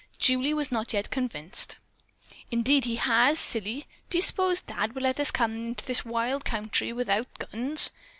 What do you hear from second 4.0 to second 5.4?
Do you s'pose Dad would let us